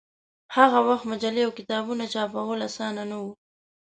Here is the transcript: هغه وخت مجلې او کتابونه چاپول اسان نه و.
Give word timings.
هغه 0.55 0.79
وخت 0.87 1.05
مجلې 1.11 1.41
او 1.45 1.51
کتابونه 1.59 2.03
چاپول 2.13 2.59
اسان 2.67 2.93
نه 3.11 3.17
و. 3.23 3.25